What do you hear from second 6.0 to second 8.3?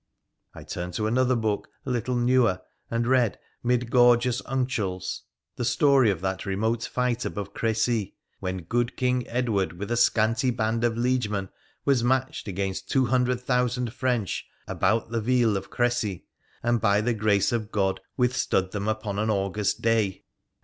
of that remote fight above Crecy,'